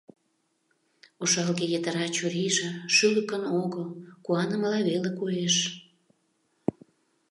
Ошалге 1.21 1.65
йытыра 1.73 2.05
чурийже 2.15 2.69
шӱлыкын 2.95 3.43
огыл, 3.61 3.87
куанымыла 4.25 4.79
веле 4.89 5.11
коеш. 5.19 5.55